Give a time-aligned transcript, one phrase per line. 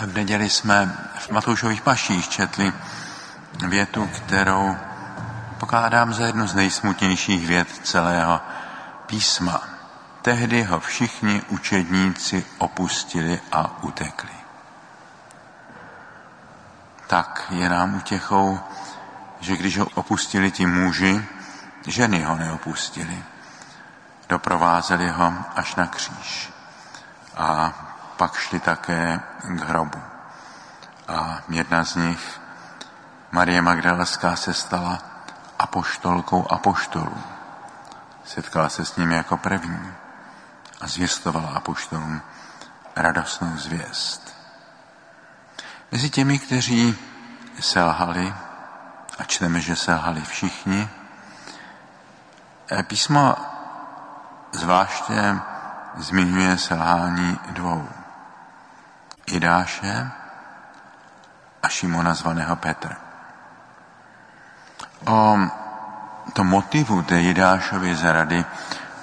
[0.00, 2.72] V neděli jsme v Matoušových paších četli
[3.68, 4.76] větu, kterou
[5.58, 8.40] pokládám za jednu z nejsmutnějších vět celého
[9.06, 9.60] písma.
[10.22, 14.30] Tehdy ho všichni učedníci opustili a utekli.
[17.06, 18.60] Tak je nám utěchou,
[19.40, 21.24] že když ho opustili ti muži,
[21.86, 23.22] ženy ho neopustili.
[24.28, 26.50] Doprovázeli ho až na kříž.
[27.36, 27.72] A
[28.20, 30.02] pak šli také k hrobu.
[31.08, 32.40] A jedna z nich,
[33.32, 34.98] Marie Magdalská, se stala
[35.58, 37.16] apoštolkou apoštolů.
[38.24, 39.92] Setkala se s ním jako první
[40.80, 42.20] a zvěstovala apoštolům
[42.96, 44.36] radostnou zvěst.
[45.92, 46.96] Mezi těmi, kteří
[47.60, 48.34] selhali,
[49.18, 50.88] a čteme, že selhali všichni,
[52.82, 53.36] písmo
[54.52, 55.40] zvláště
[55.96, 57.99] zmiňuje selhání dvou.
[59.26, 60.10] Jidáše
[61.62, 62.96] a Šimona zvaného Petra.
[65.06, 65.38] O
[66.32, 68.44] tom motivu té Jidášovy zrady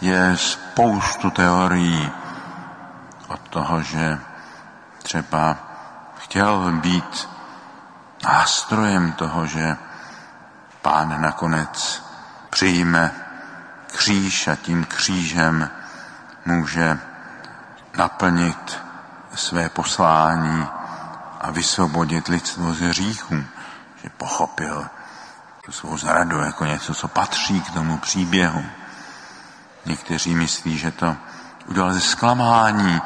[0.00, 2.12] je spoustu teorií
[3.28, 4.18] od toho, že
[5.02, 5.56] třeba
[6.18, 7.28] chtěl být
[8.24, 9.76] nástrojem toho, že
[10.82, 12.02] pán nakonec
[12.50, 13.12] přijme
[13.86, 15.70] kříž a tím křížem
[16.44, 16.98] může
[17.96, 18.85] naplnit
[19.36, 20.66] své poslání
[21.40, 23.44] a vysvobodit lidstvo z hříchů,
[24.02, 24.86] že pochopil
[25.64, 28.64] tu svou zradu jako něco, co patří k tomu příběhu.
[29.86, 31.16] Někteří myslí, že to
[31.66, 33.00] udělal ze zklamání,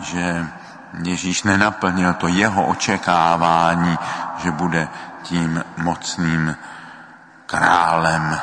[0.00, 0.46] že
[1.02, 3.98] Ježíš nenaplnil to jeho očekávání,
[4.38, 4.88] že bude
[5.22, 6.56] tím mocným
[7.46, 8.40] králem,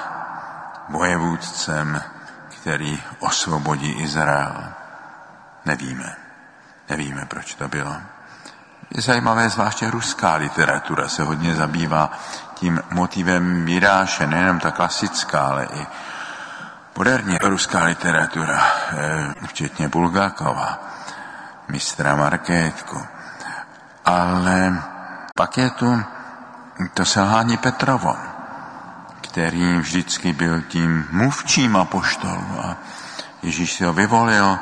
[0.90, 2.02] vojevůdcem,
[2.50, 4.64] který osvobodí Izrael.
[5.66, 6.27] Nevíme.
[6.90, 7.96] Nevíme, proč to bylo.
[8.96, 12.12] Je zajímavé, zvláště ruská literatura se hodně zabývá
[12.54, 15.88] tím motivem Jiráše, nejenom ta klasická, ale i
[16.98, 20.80] moderní ruská literatura, eh, včetně Bulgakova,
[21.68, 23.02] mistra Markétku.
[24.06, 24.84] Ale
[25.36, 26.04] pak je tu
[26.94, 28.16] to selhání Petrovo,
[29.22, 32.76] který vždycky byl tím mluvčím apoštolu a
[33.44, 34.60] Ježíš si ho vyvolil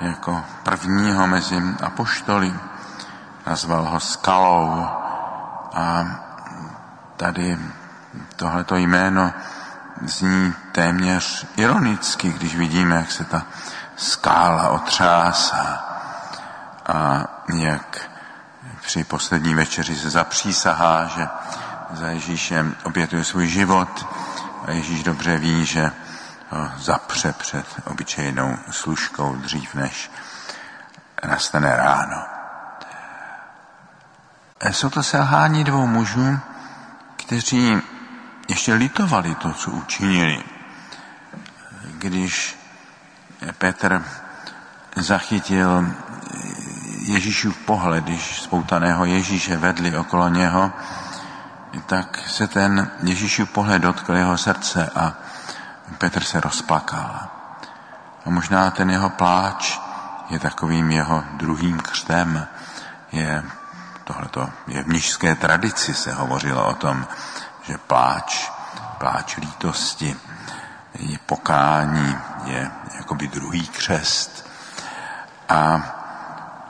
[0.00, 2.54] jako prvního mezi apoštoly.
[3.46, 4.86] Nazval ho skalou.
[5.74, 6.06] A
[7.16, 7.58] tady
[8.36, 9.32] tohleto jméno
[10.02, 13.42] zní téměř ironicky, když vidíme, jak se ta
[13.96, 15.84] skála otřásá
[16.86, 17.24] a
[17.54, 18.10] jak
[18.80, 21.28] při poslední večeři se zapřísahá, že
[21.90, 24.06] za Ježíšem obětuje svůj život.
[24.66, 25.90] A Ježíš dobře ví, že
[26.76, 30.10] zapře před obyčejnou služkou dřív, než
[31.28, 32.22] nastane ráno.
[34.70, 36.38] Jsou to selhání dvou mužů,
[37.16, 37.82] kteří
[38.48, 40.44] ještě litovali to, co učinili.
[41.82, 42.58] Když
[43.58, 44.04] Petr
[44.96, 45.94] zachytil
[47.00, 50.72] Ježíšův pohled, když spoutaného Ježíše vedli okolo něho,
[51.86, 55.14] tak se ten Ježíšův pohled dotkl jeho srdce a
[55.98, 57.20] Petr se rozplakal.
[58.26, 59.80] A možná ten jeho pláč
[60.30, 62.46] je takovým jeho druhým křtem,
[63.12, 63.44] je
[64.04, 67.06] tohleto je v mnižské tradici se hovořilo o tom,
[67.62, 68.50] že pláč,
[68.98, 70.16] pláč lítosti,
[70.98, 74.50] je pokání, je jakoby druhý křest.
[75.48, 75.82] A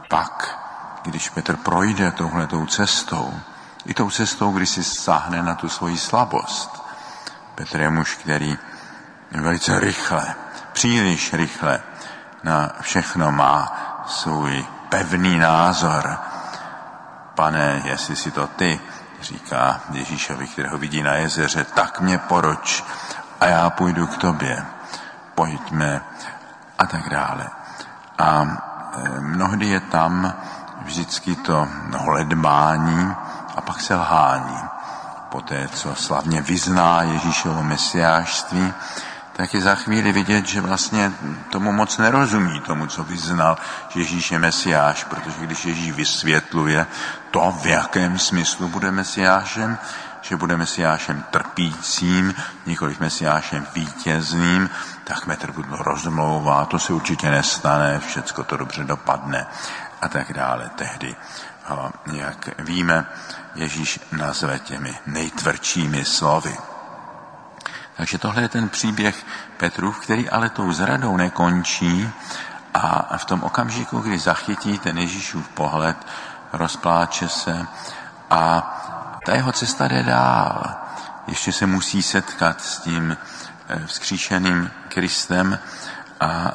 [0.08, 0.58] pak,
[1.02, 3.40] když Petr projde touhletou cestou,
[3.86, 6.82] i tou cestou, kdy si sáhne na tu svoji slabost.
[7.54, 8.58] Petr je muž, který
[9.38, 10.34] velice rychle,
[10.72, 11.80] příliš rychle
[12.42, 13.72] na všechno má
[14.06, 16.18] svůj pevný názor,
[17.34, 18.80] pane, jestli si to ty,
[19.22, 22.84] říká Ježíšovi, kterého vidí na jezeře, tak mě poroč
[23.40, 24.64] a já půjdu k tobě.
[25.34, 26.00] Pojďme
[26.78, 27.48] a tak dále.
[28.18, 30.34] A e, mnohdy je tam
[30.82, 33.14] vždycky to hledbání
[33.56, 34.58] a pak se lhání.
[35.28, 38.72] Poté, co slavně vyzná Ježíšovo mesiářství,
[39.40, 41.12] tak je za chvíli vidět, že vlastně
[41.50, 43.58] tomu moc nerozumí, tomu, co vyznal,
[43.88, 46.86] že Ježíš je mesiáš, protože když Ježíš vysvětluje
[47.30, 49.78] to, v jakém smyslu bude mesiášem,
[50.20, 52.34] že bude mesiášem trpícím,
[52.66, 54.70] nikoliv mesiášem vítězným,
[55.04, 59.46] tak metr Budlo rozmlouvá, to se určitě nestane, všecko to dobře dopadne
[60.00, 60.70] a tak dále.
[60.76, 61.16] Tehdy
[61.64, 63.06] ho, jak víme,
[63.54, 66.69] Ježíš nazve těmi nejtvrdšími slovy.
[68.00, 69.26] Takže tohle je ten příběh
[69.56, 72.10] Petrův, který ale tou zradou nekončí
[72.74, 75.96] a v tom okamžiku, kdy zachytí ten Ježíšův pohled,
[76.52, 77.66] rozpláče se
[78.30, 78.60] a
[79.26, 80.74] ta jeho cesta jde dál.
[81.26, 83.16] Ještě se musí setkat s tím
[83.68, 85.58] eh, vzkříšeným Kristem
[86.20, 86.52] a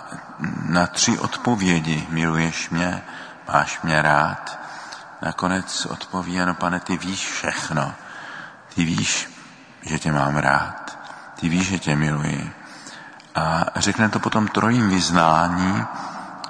[0.63, 3.01] na tři odpovědi miluješ mě,
[3.47, 4.59] máš mě rád.
[5.21, 7.93] Nakonec odpoví, ano pane, ty víš všechno.
[8.75, 9.29] Ty víš,
[9.81, 11.04] že tě mám rád.
[11.35, 12.51] Ty víš, že tě miluji.
[13.35, 15.85] A řekne to potom trojím vyznání,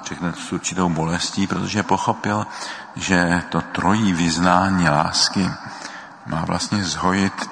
[0.06, 2.48] řekne to s určitou bolestí, protože pochopil,
[2.96, 5.52] že to trojí vyznání lásky
[6.26, 7.50] má vlastně zhojit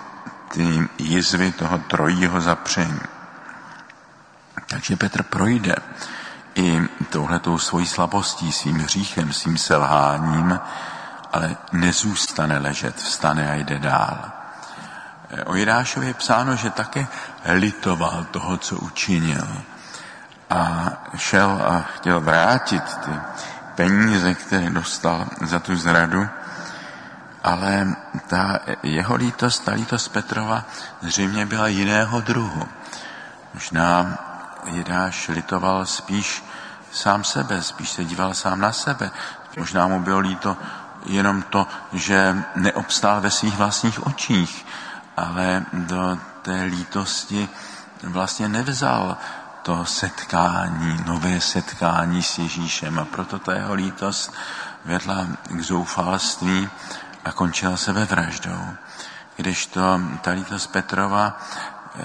[0.51, 2.99] ty jizvy toho trojího zapření.
[4.67, 5.75] Takže Petr projde
[6.55, 10.59] i touhletou svojí slabostí, svým hříchem, svým selháním,
[11.33, 14.42] ale nezůstane ležet, vstane a jde dál.
[15.45, 17.07] O Jidášovi je psáno, že také
[17.45, 19.47] litoval toho, co učinil.
[20.49, 23.11] A šel a chtěl vrátit ty
[23.75, 26.27] peníze, které dostal za tu zradu,
[27.43, 27.87] ale
[28.27, 30.63] ta jeho lítost, ta lítost Petrova
[31.01, 32.67] zřejmě byla jiného druhu.
[33.53, 34.17] Možná
[34.65, 36.43] Jidáš litoval spíš
[36.91, 39.11] sám sebe, spíš se díval sám na sebe.
[39.57, 40.57] Možná mu bylo líto
[41.05, 44.65] jenom to, že neobstál ve svých vlastních očích,
[45.17, 47.49] ale do té lítosti
[48.03, 49.17] vlastně nevzal
[49.63, 54.33] to setkání, nové setkání s Ježíšem a proto ta jeho lítost
[54.85, 56.69] vedla k zoufalství
[57.25, 58.67] a končila sebevraždou.
[59.35, 61.39] Kdežto ta lítost Petrova
[61.95, 62.01] eh,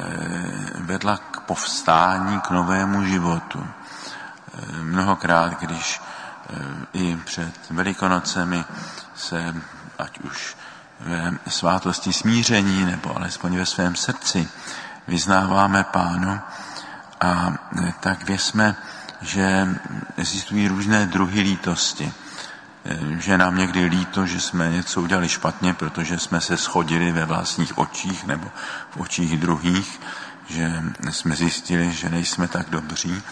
[0.75, 3.67] vedla k povstání, k novému životu.
[3.67, 6.55] Eh, mnohokrát, když eh,
[6.93, 8.65] i před Velikonocemi
[9.15, 9.55] se,
[9.99, 10.57] ať už
[11.01, 14.49] ve svátosti smíření, nebo alespoň ve svém srdci
[15.09, 16.41] vyznáváme Pánu,
[17.21, 17.55] a
[18.01, 18.77] tak věsme,
[19.21, 19.69] že
[20.17, 22.13] existují různé druhy lítosti.
[23.19, 27.79] Že nám někdy líto, že jsme něco udělali špatně, protože jsme se schodili ve vlastních
[27.79, 28.51] očích nebo
[28.91, 30.01] v očích druhých,
[30.49, 33.23] že jsme zjistili, že nejsme tak dobří,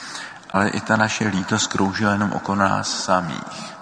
[0.51, 3.75] ale i ta naše lítost kroužila jenom okolo nás samých.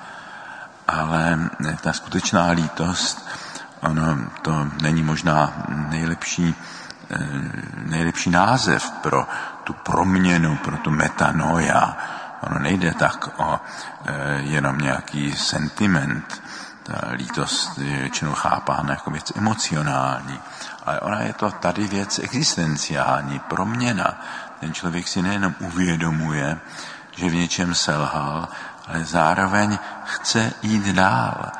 [0.88, 1.50] Ale
[1.80, 3.28] ta skutečná lítost,
[3.84, 6.54] ono to není možná nejlepší,
[7.10, 7.18] eh,
[7.86, 9.26] nejlepší název pro
[9.64, 11.96] tu proměnu, pro tu metanoja,
[12.46, 13.60] Ono nejde tak o
[14.06, 16.42] e, jenom nějaký sentiment.
[16.82, 20.40] Ta lítost je většinou chápána jako věc emocionální,
[20.86, 24.20] ale ona je to tady věc existenciální, proměna.
[24.60, 26.58] Ten člověk si nejenom uvědomuje,
[27.16, 28.48] že v něčem selhal,
[28.88, 31.52] ale zároveň chce jít dál.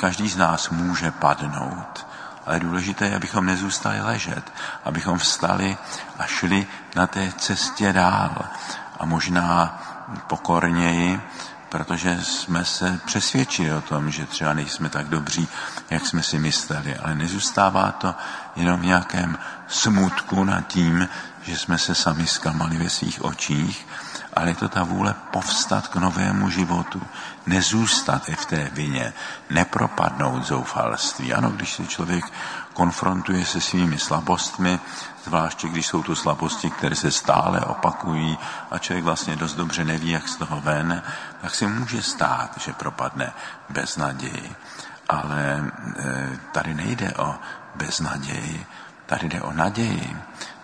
[0.00, 2.06] Každý z nás může padnout,
[2.46, 4.52] ale důležité je, abychom nezůstali ležet,
[4.84, 5.76] abychom vstali
[6.18, 6.66] a šli
[6.96, 8.44] na té cestě dál.
[9.00, 9.82] A možná
[10.26, 11.20] pokorněji,
[11.68, 15.48] protože jsme se přesvědčili o tom, že třeba nejsme tak dobří,
[15.90, 18.14] jak jsme si mysleli, ale nezůstává to
[18.56, 19.38] jenom v nějakém
[19.68, 21.08] smutku nad tím,
[21.42, 23.86] že jsme se sami zklamali ve svých očích,
[24.32, 27.02] ale je to ta vůle povstat k novému životu,
[27.46, 29.12] nezůstat i v té vině,
[29.50, 31.34] nepropadnout zoufalství.
[31.34, 32.24] Ano, když se člověk
[32.72, 34.80] konfrontuje se svými slabostmi,
[35.24, 38.38] zvláště když jsou to slabosti, které se stále opakují
[38.70, 41.02] a člověk vlastně dost dobře neví, jak z toho ven,
[41.40, 43.32] tak se může stát, že propadne
[43.70, 44.56] bez naději.
[45.08, 47.34] Ale e, tady nejde o
[47.74, 48.66] beznaději,
[49.06, 50.16] tady jde o naději.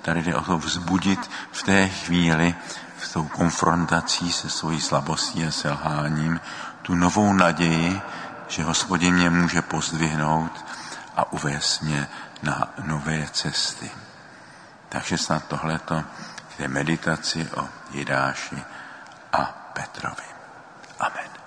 [0.02, 2.54] Tady jde o to vzbudit v té chvíli,
[2.96, 6.40] v tou konfrontací se svojí slabostí a selháním,
[6.82, 8.00] tu novou naději,
[8.48, 10.64] že hospodin mě může pozdvihnout
[11.16, 12.08] a uvést mě
[12.42, 13.90] na nové cesty.
[14.88, 16.04] Takže snad tohleto
[16.48, 18.62] k té meditaci o Jidáši
[19.32, 20.28] a Petrovi.
[21.00, 21.37] Amen.